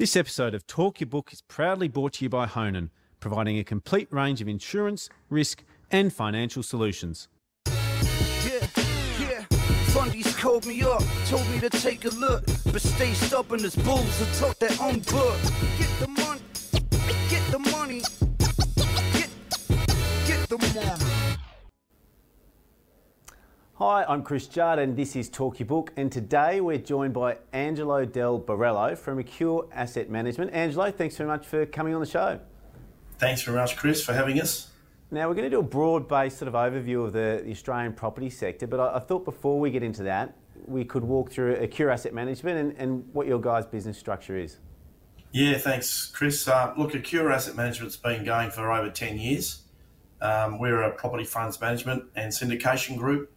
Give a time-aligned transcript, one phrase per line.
[0.00, 2.88] This episode of Talk Your Book is proudly brought to you by Honan,
[3.20, 7.28] providing a complete range of insurance, risk, and financial solutions.
[9.92, 14.22] Fundies called me up, told me to take a look, but stay stubborn as bulls
[14.22, 15.36] and talk their own book.
[15.78, 16.39] Get the money,
[23.82, 25.90] Hi, I'm Chris Judd, and this is Talk Your Book.
[25.96, 30.52] And today we're joined by Angelo Del Borrello from Acure Asset Management.
[30.52, 32.38] Angelo, thanks very much for coming on the show.
[33.18, 34.70] Thanks very much, Chris, for having us.
[35.10, 37.94] Now, we're going to do a broad based sort of overview of the, the Australian
[37.94, 40.36] property sector, but I, I, thought before we get into that,
[40.66, 44.58] we could walk through Acure Asset Management and, and what your guys' business structure is.
[45.32, 46.46] Yeah, thanks, Chris.
[46.46, 49.62] Uh, look, Acure Asset Management's been going for over 10 years.
[50.20, 53.32] Um, we're a property funds management and syndication group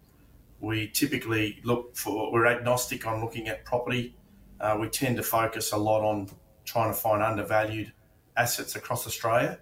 [0.64, 4.16] we typically look for, we're agnostic on looking at property.
[4.62, 6.30] Uh, we tend to focus a lot on
[6.64, 7.92] trying to find undervalued
[8.38, 9.60] assets across Australia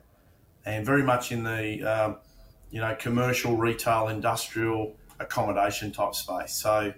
[0.63, 2.17] and very much in the, um,
[2.69, 6.53] you know, commercial, retail, industrial, accommodation type space.
[6.53, 6.93] So,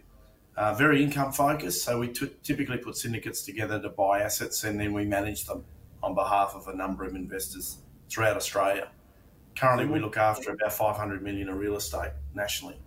[0.58, 1.86] uh, very income focused.
[1.86, 5.64] So, we t- typically put syndicates together to buy assets and then we manage them
[6.04, 7.78] on behalf of a number of investors
[8.10, 8.90] throughout Australia.
[9.56, 12.83] Currently, we look after about 500 million of real estate nationally.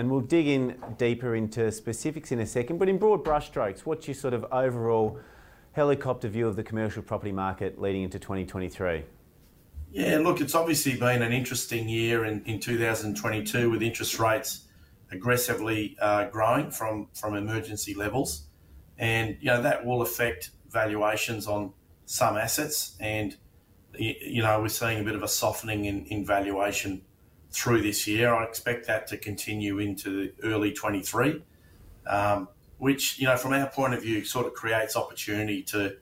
[0.00, 4.08] And we'll dig in deeper into specifics in a second, but in broad brushstrokes, what's
[4.08, 5.18] your sort of overall
[5.72, 9.04] helicopter view of the commercial property market leading into 2023?
[9.92, 14.68] Yeah, look, it's obviously been an interesting year in, in 2022 with interest rates
[15.12, 18.46] aggressively uh, growing from, from emergency levels.
[18.96, 21.74] And, you know, that will affect valuations on
[22.06, 22.96] some assets.
[23.00, 23.36] And,
[23.98, 27.02] you know, we're seeing a bit of a softening in, in valuation
[27.50, 28.32] through this year.
[28.34, 31.42] I expect that to continue into early 23,
[32.06, 32.48] um,
[32.78, 35.96] which, you know, from our point of view, sort of creates opportunity to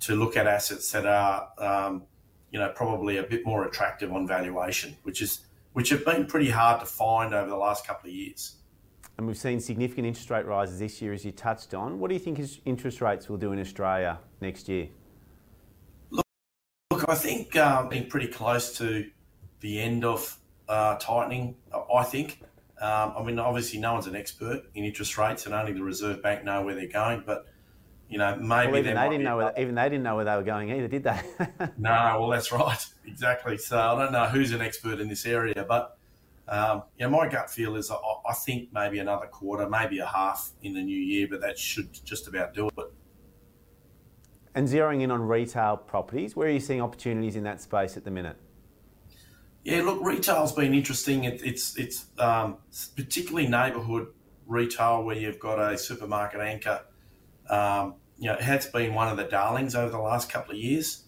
[0.00, 2.02] to look at assets that are, um,
[2.50, 6.50] you know, probably a bit more attractive on valuation, which is which have been pretty
[6.50, 8.56] hard to find over the last couple of years.
[9.16, 11.98] And we've seen significant interest rate rises this year, as you touched on.
[11.98, 14.88] What do you think interest rates will do in Australia next year?
[16.10, 16.24] Look,
[16.90, 19.08] look I think um, being pretty close to
[19.60, 20.36] the end of
[20.68, 21.56] uh, tightening,
[21.94, 22.40] I think.
[22.80, 26.22] Um, I mean, obviously, no one's an expert in interest rates, and only the Reserve
[26.22, 27.22] Bank know where they're going.
[27.24, 27.46] But
[28.08, 29.36] you know, maybe well, even they didn't know.
[29.36, 31.20] Where, even they didn't know where they were going either, did they?
[31.78, 33.58] no, well, that's right, exactly.
[33.58, 35.98] So I don't know who's an expert in this area, but
[36.48, 37.96] um, yeah, my gut feel is I,
[38.28, 41.92] I, think maybe another quarter, maybe a half in the new year, but that should
[42.04, 42.92] just about do it.
[44.54, 48.04] And zeroing in on retail properties, where are you seeing opportunities in that space at
[48.04, 48.36] the minute?
[49.64, 51.24] Yeah, look, retail's been interesting.
[51.24, 52.58] It, it's it's um,
[52.96, 54.08] particularly neighbourhood
[54.46, 56.82] retail where you've got a supermarket anchor.
[57.48, 60.58] Um, you know, it has been one of the darlings over the last couple of
[60.58, 61.04] years.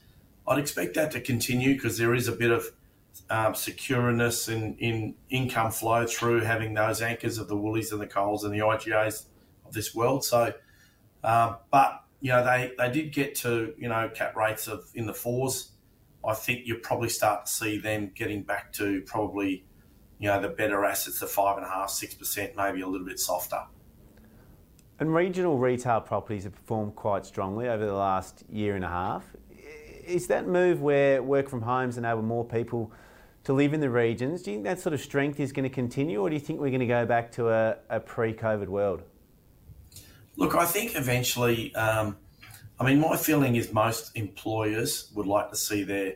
[0.48, 2.64] I'd expect that to continue because there is a bit of
[3.28, 8.06] um, secureness in, in income flow through having those anchors of the Woolies and the
[8.06, 9.26] Coles and the IGAs
[9.66, 10.24] of this world.
[10.24, 10.54] So,
[11.22, 15.04] um, but you know, they, they did get to you know cap rates of in
[15.04, 15.72] the fours
[16.26, 19.64] I think you'll probably start to see them getting back to probably,
[20.18, 23.06] you know, the better assets, the five and a half, six percent, maybe a little
[23.06, 23.62] bit softer.
[24.98, 29.24] And regional retail properties have performed quite strongly over the last year and a half.
[30.04, 32.92] Is that move where work from homes enable more people
[33.44, 34.42] to live in the regions?
[34.42, 36.60] Do you think that sort of strength is going to continue, or do you think
[36.60, 39.02] we're going to go back to a, a pre-COVID world?
[40.36, 41.74] Look, I think eventually.
[41.74, 42.16] Um,
[42.78, 46.14] I mean, my feeling is most employers would like to see their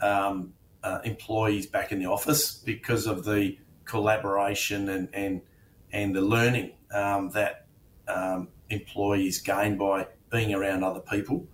[0.00, 0.52] um,
[0.82, 5.42] uh, employees back in the office because of the collaboration and and,
[5.92, 7.66] and the learning um, that
[8.08, 11.46] um, employees gain by being around other people.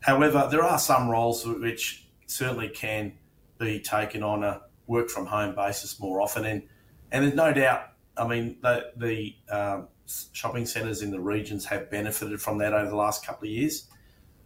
[0.00, 3.14] However, there are some roles which certainly can
[3.58, 6.62] be taken on a work from home basis more often, and
[7.10, 7.92] and there's no doubt.
[8.18, 9.88] I mean, the, the um,
[10.32, 13.88] shopping centres in the regions have benefited from that over the last couple of years.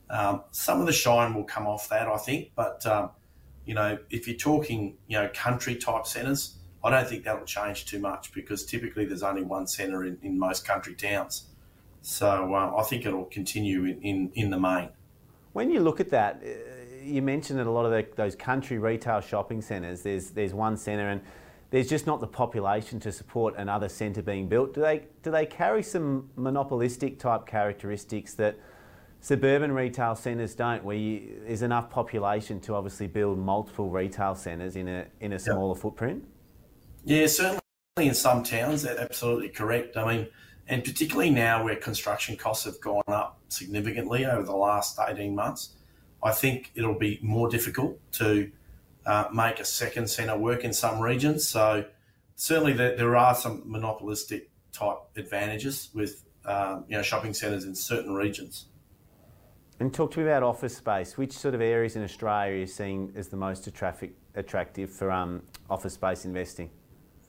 [0.08, 3.10] Um, some of the shine will come off that, I think, but um,
[3.64, 7.84] you know, if you're talking, you know, country type centres, I don't think that'll change
[7.86, 11.44] too much because typically there's only one centre in, in most country towns.
[12.02, 14.88] So uh, I think it'll continue in, in, in, the main.
[15.52, 16.48] When you look at that, uh,
[17.02, 20.76] you mentioned that a lot of the, those country retail shopping centres, there's there's one
[20.76, 21.20] centre and
[21.70, 24.74] there's just not the population to support another centre being built.
[24.74, 28.58] Do they do they carry some monopolistic type characteristics that
[29.20, 34.76] suburban retail centres don't, where you, there's enough population to obviously build multiple retail centres
[34.76, 35.82] in a in a smaller yep.
[35.82, 36.24] footprint?
[37.04, 37.60] Yeah, certainly
[37.98, 39.96] in some towns, that's absolutely correct.
[39.96, 40.26] I mean,
[40.68, 45.76] and particularly now where construction costs have gone up significantly over the last 18 months,
[46.22, 48.50] I think it'll be more difficult to
[49.06, 51.48] uh, make a second centre work in some regions.
[51.48, 51.84] So
[52.36, 57.74] certainly there, there are some monopolistic type advantages with um, you know shopping centres in
[57.74, 58.66] certain regions.
[59.78, 61.16] And talk to me about office space.
[61.16, 65.42] Which sort of areas in Australia are you seeing as the most attractive for um,
[65.70, 66.70] office space investing?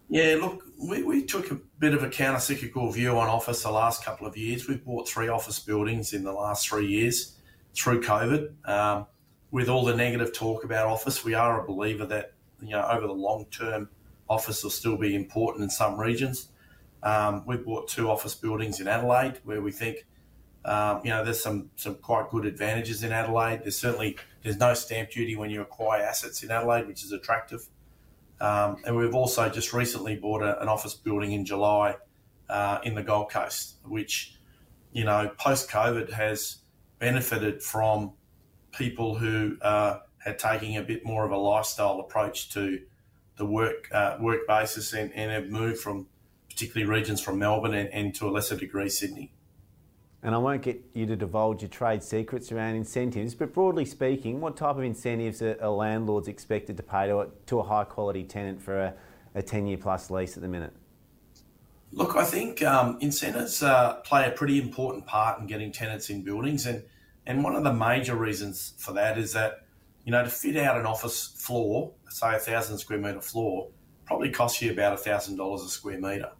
[0.09, 3.71] Yeah, look, we, we took a bit of a counter cyclical view on office the
[3.71, 4.68] last couple of years.
[4.68, 7.38] We've bought three office buildings in the last three years
[7.73, 8.68] through COVID.
[8.68, 9.07] Um,
[9.51, 13.07] with all the negative talk about office, we are a believer that you know over
[13.07, 13.89] the long term,
[14.30, 16.50] office will still be important in some regions.
[17.03, 20.06] Um, we've bought two office buildings in Adelaide where we think
[20.63, 23.62] um, you know there's some some quite good advantages in Adelaide.
[23.63, 27.68] There's certainly there's no stamp duty when you acquire assets in Adelaide, which is attractive.
[28.39, 31.95] Um, and we've also just recently bought a, an office building in July
[32.50, 34.36] uh, in the Gold Coast, which,
[34.92, 36.57] you know, post COVID has
[36.97, 38.13] benefited from
[38.71, 42.81] people who uh, had taking a bit more of a lifestyle approach to
[43.38, 46.07] the work uh, work basis and, and have moved from
[46.50, 49.31] particularly regions from Melbourne and, and to a lesser degree Sydney
[50.23, 54.39] and I won't get you to divulge your trade secrets around incentives, but broadly speaking,
[54.39, 58.23] what type of incentives are, landlords expected to pay to a, to a high quality
[58.23, 58.94] tenant for a,
[59.33, 60.73] a 10 year plus lease at the minute?
[61.91, 66.21] Look, I think um, incentives uh, play a pretty important part in getting tenants in
[66.21, 66.83] buildings, and
[67.31, 69.63] and one of the major reasons for that is that
[70.04, 73.69] you know to fit out an office floor, say a thousand square meter floor,
[74.06, 76.31] probably costs you about a thousand dollars a square meter.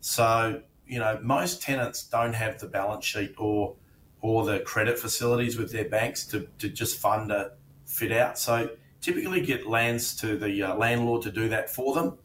[0.00, 3.76] So you know, most tenants don't have the balance sheet or
[4.22, 7.52] or the credit facilities with their banks to, to just fund a
[7.86, 8.36] fit out.
[8.36, 8.70] So
[9.00, 12.18] typically get lands to the uh, landlord to do that for them.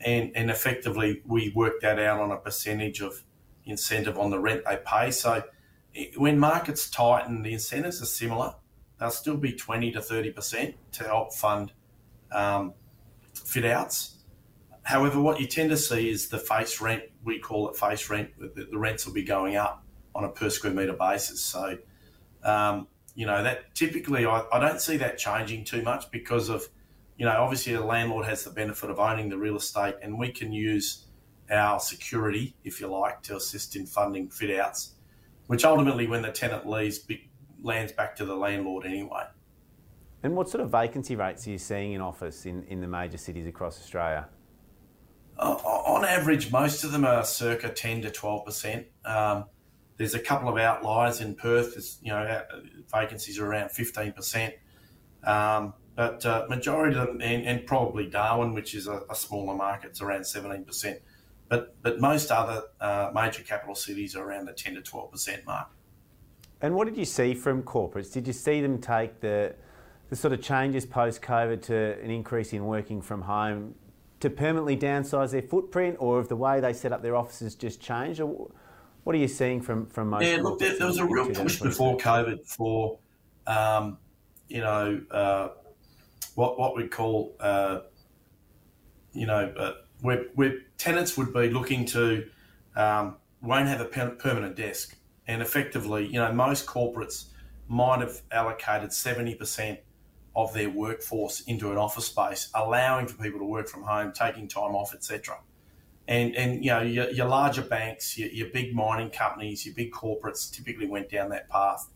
[0.00, 3.22] And, and effectively, we work that out on a percentage of
[3.64, 5.12] incentive on the rent they pay.
[5.12, 5.42] So
[6.16, 8.54] when markets tighten, the incentives are similar.
[8.98, 11.72] They'll still be 20 to 30% to help fund
[12.30, 12.74] um,
[13.34, 14.18] fit outs.
[14.82, 18.30] However, what you tend to see is the face rent, we call it face rent,
[18.38, 19.84] the, the rents will be going up
[20.14, 21.40] on a per square metre basis.
[21.40, 21.78] So,
[22.42, 26.66] um, you know, that typically I, I don't see that changing too much because of,
[27.18, 30.30] you know, obviously a landlord has the benefit of owning the real estate and we
[30.30, 31.06] can use
[31.50, 34.94] our security, if you like, to assist in funding fit outs,
[35.50, 37.04] which ultimately, when the tenant leaves,
[37.60, 39.24] lands back to the landlord anyway.
[40.22, 43.18] And what sort of vacancy rates are you seeing in office in, in the major
[43.18, 44.28] cities across Australia?
[45.36, 48.84] Uh, on average, most of them are circa 10 to 12%.
[49.04, 49.46] Um,
[49.96, 51.98] there's a couple of outliers in Perth.
[52.00, 52.42] You know,
[52.94, 54.52] vacancies are around 15%.
[55.24, 59.56] Um, but uh, majority of them, and, and, probably Darwin, which is a, a smaller
[59.56, 61.00] market, it's around 17%.
[61.50, 65.68] But, but most other uh, major capital cities are around the 10 to 12% mark.
[66.62, 68.12] And what did you see from corporates?
[68.12, 69.56] Did you see them take the,
[70.10, 73.74] the sort of changes post COVID to an increase in working from home
[74.20, 77.80] to permanently downsize their footprint, or if the way they set up their offices just
[77.80, 78.20] changed?
[78.20, 78.50] Or
[79.02, 80.24] what are you seeing from from most?
[80.24, 82.98] Yeah, look, there, there was a real push before COVID for,
[83.46, 83.98] um,
[84.48, 85.48] you know, uh,
[86.34, 87.80] what what we call, uh,
[89.12, 92.28] you know, uh, where, where tenants would be looking to
[92.76, 97.26] um, won't have a permanent desk, and effectively, you know, most corporates
[97.68, 99.78] might have allocated seventy percent
[100.36, 104.46] of their workforce into an office space, allowing for people to work from home, taking
[104.46, 105.38] time off, etc.
[106.08, 109.92] And and you know your, your larger banks, your, your, big mining companies, your big
[109.92, 111.88] corporates typically went down that path.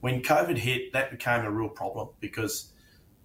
[0.00, 2.71] When COVID hit, that became a real problem because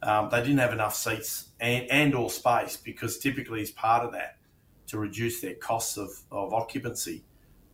[0.03, 4.11] um, they didn't have enough seats and, and or space because typically as part of
[4.13, 4.37] that
[4.87, 7.23] to reduce their costs of, of occupancy,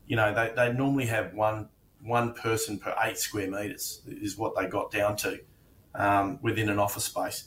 [0.08, 1.70] you know they, they normally have one
[2.02, 5.40] one person per eight square meters is what they got down to
[5.96, 7.46] um, within an office space.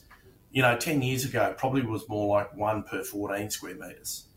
[0.50, 4.28] You know, 10 years ago, it probably was more like one per 14 square metres.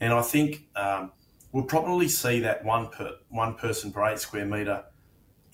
[0.00, 1.12] And I think um,
[1.52, 4.84] we'll probably see that one per one person per eight square metre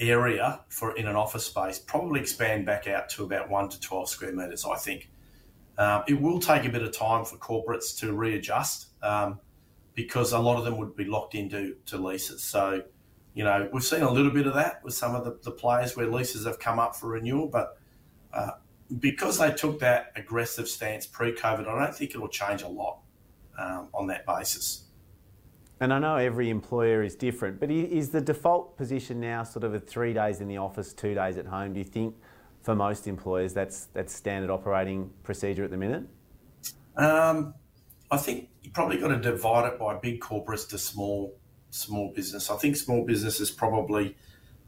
[0.00, 4.08] area for in an office space probably expand back out to about one to 12
[4.08, 5.10] square metres, I think.
[5.76, 9.38] Um, it will take a bit of time for corporates to readjust um,
[9.94, 12.42] because a lot of them would be locked into to leases.
[12.42, 12.82] So,
[13.34, 15.96] you know, we've seen a little bit of that with some of the, the players
[15.96, 17.78] where leases have come up for renewal, but
[18.32, 18.50] uh,
[18.98, 22.98] because they took that aggressive stance pre-COVID, I don't think it'll change a lot
[23.58, 24.84] um, on that basis.
[25.80, 29.86] And I know every employer is different, but is the default position now sort of
[29.86, 31.72] three days in the office, two days at home?
[31.72, 32.16] Do you think
[32.62, 36.04] for most employers that's that's standard operating procedure at the minute?
[36.96, 37.54] Um,
[38.10, 41.38] I think you probably got to divide it by big corporates to small
[41.70, 42.50] small business.
[42.50, 44.16] I think small business is probably,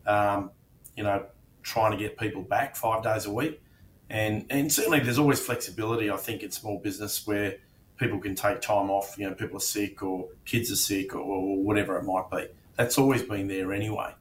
[0.07, 0.50] um,
[0.97, 1.26] you know,
[1.62, 3.61] trying to get people back five days a week.
[4.09, 7.59] And, and certainly there's always flexibility, I think, in small business where
[8.00, 11.21] people can take time off, you know, people are sick or kids are sick or,
[11.21, 12.49] or whatever it might be.
[12.76, 14.14] That's always been there anyway.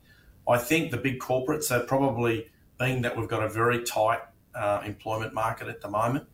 [0.48, 4.19] I think the big corporates are probably, being that we've got a very tight
[4.53, 6.27] uh, employment market at the moment,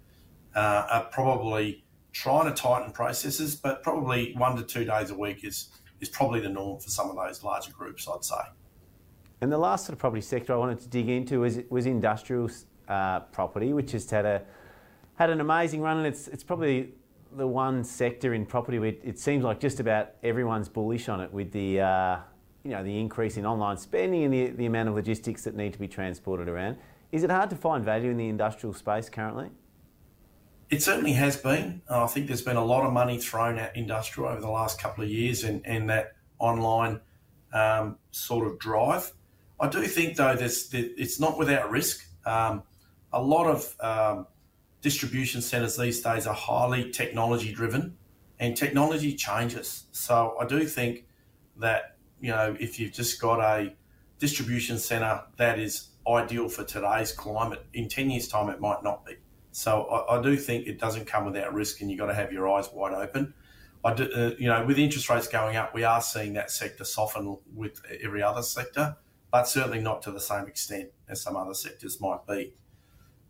[0.56, 5.44] uh, are probably trying to tighten processes, but probably one to two days a week
[5.44, 5.70] is
[6.02, 8.36] is probably the norm for some of those larger groups, I'd say.
[9.42, 12.50] And the last sort of property sector I wanted to dig into was was industrial
[12.88, 14.42] uh, property, which has had a
[15.16, 16.94] had an amazing run, and it's it's probably
[17.36, 21.32] the one sector in property where it seems like just about everyone's bullish on it
[21.32, 22.18] with the uh,
[22.64, 25.74] you know the increase in online spending and the, the amount of logistics that need
[25.74, 26.78] to be transported around.
[27.12, 29.50] Is it hard to find value in the industrial space currently?
[30.70, 31.82] It certainly has been.
[31.90, 35.04] I think there's been a lot of money thrown at industrial over the last couple
[35.04, 37.00] of years and, and that online
[37.54, 39.14] um, sort of drive.
[39.60, 42.06] I do think, though, this, it's not without risk.
[42.26, 42.64] Um,
[43.14, 44.28] a lot of um,
[44.86, 47.98] distribution centres these days are highly technology driven
[48.40, 49.86] and technology changes.
[49.92, 51.06] So I do think
[51.58, 53.74] that, you know, if you've just got a
[54.20, 59.04] distribution centre that is ideal for today's climate, in 10 years' time, it might not
[59.04, 59.16] be.
[59.54, 62.32] So I, I, do think it doesn't come without risk, and you've got to have
[62.32, 63.34] your eyes wide open.
[63.84, 66.84] I do, uh, you know, with interest rates going up, we are seeing that sector
[66.84, 68.98] soften with every other sector,
[69.32, 72.54] but certainly not to the same extent as some other sectors might be.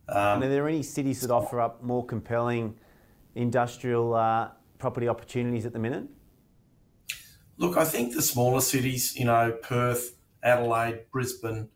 [0.08, 2.76] Um, are there any cities that offer up more compelling
[3.34, 6.06] industrial uh, property opportunities at the minute?
[7.58, 11.70] Look, I think the smaller cities, you know, Perth, Adelaide, Brisbane,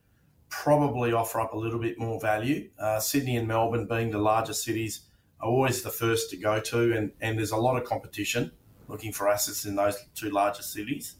[0.49, 2.69] probably offer up a little bit more value.
[2.79, 5.01] Uh, Sydney and Melbourne, being the larger cities,
[5.39, 8.51] are always the first to go to, and, and there's a lot of competition
[8.87, 11.15] looking for assets in those two larger cities.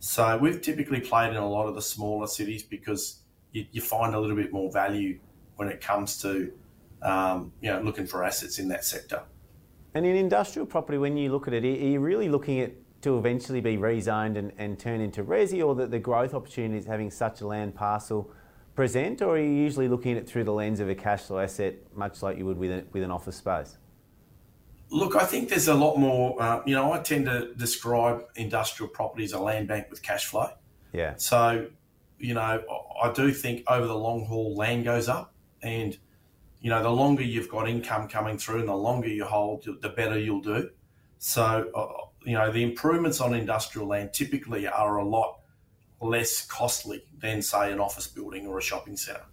[0.00, 3.20] So we've typically played in a lot of the smaller cities because
[3.52, 5.18] you, you find a little bit more value
[5.56, 6.52] when it comes to
[7.02, 9.22] um, you know looking for assets in that sector.
[9.94, 13.18] And in industrial property, when you look at it, are you really looking at to
[13.18, 17.42] eventually be rezoned and, and turn into resi, or that the growth opportunities having such
[17.42, 18.30] a land parcel
[18.74, 21.38] present, or are you usually looking at it through the lens of a cash flow
[21.38, 23.76] asset, much like you would with, a, with an office space?
[24.88, 26.40] Look, I think there's a lot more.
[26.40, 30.24] Uh, you know, I tend to describe industrial property as a land bank with cash
[30.24, 30.48] flow.
[30.94, 31.12] Yeah.
[31.18, 31.66] So,
[32.18, 32.62] you know,
[33.02, 35.33] I do think over the long haul, land goes up,
[35.64, 35.98] and
[36.60, 39.88] you know, the longer you've got income coming through, and the longer you hold, the
[39.90, 40.70] better you'll do.
[41.18, 45.40] So, uh, you know, the improvements on industrial land typically are a lot
[46.00, 49.26] less costly than, say, an office building or a shopping centre.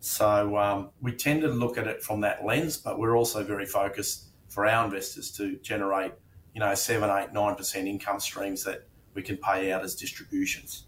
[0.00, 3.66] So um, we tend to look at it from that lens, but we're also very
[3.66, 6.12] focused for our investors to generate,
[6.54, 10.84] you know, seven, eight, nine percent income streams that we can pay out as distributions.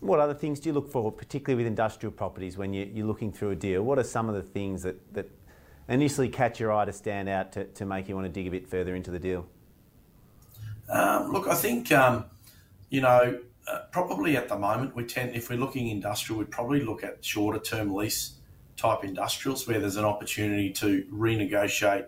[0.00, 3.32] What other things do you look for, particularly with industrial properties, when you, are looking
[3.32, 3.82] through a deal?
[3.82, 5.28] What are some of the things that, that
[5.88, 8.50] initially catch your eye to stand out to, to make you want to dig a
[8.50, 9.46] bit further into the deal?
[10.88, 12.26] Um, look, I think, um,
[12.90, 16.82] you know, uh, probably at the moment we tend, if we're looking industrial, we'd probably
[16.82, 18.34] look at shorter term lease
[18.76, 22.06] type industrials where there's an opportunity to renegotiate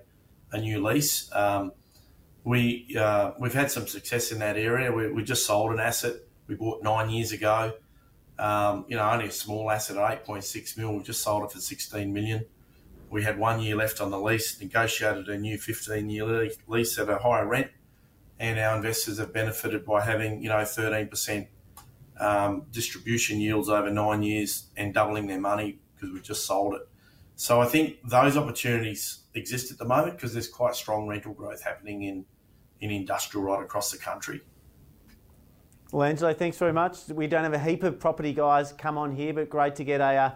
[0.52, 1.30] a new lease.
[1.34, 1.72] Um,
[2.44, 4.90] we uh, we've had some success in that area.
[4.90, 6.14] We, we, just sold an asset
[6.50, 7.72] we bought nine years ago.
[8.38, 10.94] Um, you know, only a small asset at 8.6 mil.
[10.96, 12.44] We just sold it for 16 million.
[13.08, 14.60] We had one year left on the lease.
[14.60, 17.70] Negotiated a new 15 year lease at a higher rent
[18.40, 21.46] and our investors have benefited by having you know 13%
[22.18, 26.88] um, distribution yields over nine years and doubling their money because we just sold it.
[27.36, 31.62] So I think those opportunities exist at the moment because there's quite strong rental growth
[31.62, 32.24] happening in
[32.80, 34.40] in industrial right across the country.
[35.92, 37.08] Well, Angelo, thanks very much.
[37.08, 40.00] We don't have a heap of property guys come on here, but great to get
[40.00, 40.30] a uh,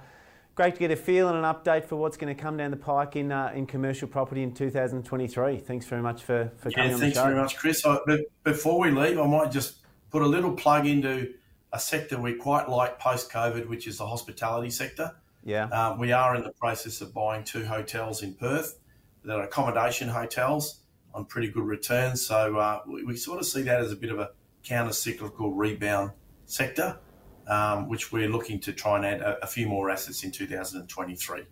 [0.57, 2.77] great to get a feel and an update for what's going to come down the
[2.77, 5.59] pike in uh, in commercial property in 2023.
[5.59, 7.15] Thanks very much for, for coming yeah, on the show.
[7.15, 7.87] Thanks very much, Chris.
[7.87, 9.77] I, but before we leave, I might just
[10.11, 11.35] put a little plug into
[11.73, 15.13] a sector we quite like post COVID, which is the hospitality sector.
[15.45, 15.67] Yeah.
[15.67, 18.79] Uh, we are in the process of buying two hotels in Perth
[19.25, 20.81] that are accommodation hotels
[21.15, 22.27] on pretty good returns.
[22.27, 24.31] So uh, we, we sort of see that as a bit of a
[24.65, 26.11] counter cyclical rebound
[26.47, 26.99] sector
[27.47, 31.43] um, which we're looking to try and add a, a, few more assets in 2023.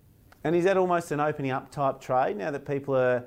[0.44, 3.24] And is that almost an opening up type trade now that people are,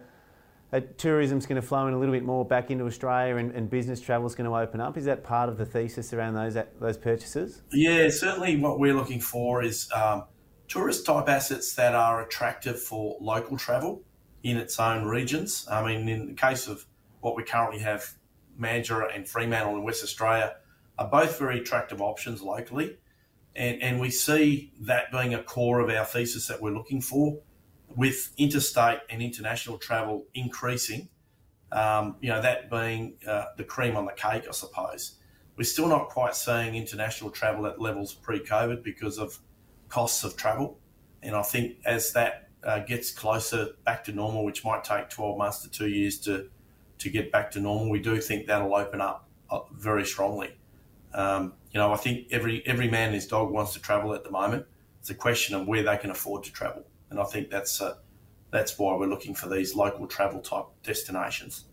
[0.73, 3.69] uh, tourism's going to flow in a little bit more back into Australia and, and
[3.69, 4.97] business travel is going to open up?
[4.97, 7.61] Is that part of the thesis around those those purchases?
[7.71, 8.57] Yeah, certainly.
[8.57, 10.25] What we're looking for is um,
[10.67, 14.01] tourist type assets that are attractive for local travel
[14.43, 15.67] in its own regions.
[15.71, 16.85] I mean, in the case of
[17.21, 18.13] what we currently have,
[18.59, 20.55] Mandurah and Fremantle in West Australia
[20.97, 22.97] are both very attractive options locally.
[23.55, 27.39] And, and we see that being a core of our thesis that we're looking for
[27.95, 31.09] with interstate and international travel increasing,
[31.71, 35.15] um, you know, that being uh, the cream on the cake, I suppose.
[35.57, 39.39] We're still not quite seeing international travel at levels pre COVID because of
[39.87, 40.79] costs of travel.
[41.23, 45.37] And I think as that uh, gets closer back to normal, which might take 12
[45.37, 46.49] months to two years to,
[46.99, 50.55] to get back to normal, we do think that'll open up uh, very strongly.
[51.13, 54.23] Um, you know, I think every every man and his dog wants to travel at
[54.23, 54.65] the moment.
[54.99, 57.95] It's a question of where they can afford to travel, and I think that's uh,
[58.51, 61.65] that's why we're looking for these local travel type destinations.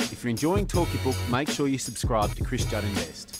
[0.00, 3.33] If you're enjoying Talk Your Book, make sure you subscribe to Chris Judd Invest.